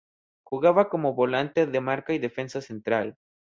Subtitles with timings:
[0.41, 3.17] Jugaba como volante de marca y defensa central.